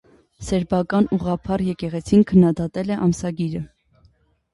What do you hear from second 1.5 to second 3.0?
եկեղեցին քննադատել է